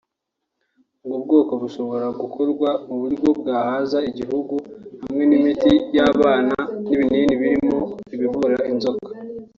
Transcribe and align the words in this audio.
ubwo 1.03 1.15
bwoko 1.23 1.53
bushobora 1.61 2.07
gukorwa 2.21 2.69
ku 2.83 2.91
buryo 3.01 3.27
bwahaza 3.39 3.97
igihugu; 4.09 4.55
hamwe 5.03 5.23
n’imiti 5.29 5.71
y’abana 5.97 6.55
n’ibinini 6.87 7.33
birimo 7.41 7.79
ibivura 8.15 8.57
inzoka 8.71 9.07